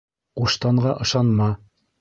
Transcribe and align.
Ҡуштанға 0.39 0.95
ышанма: 1.07 1.55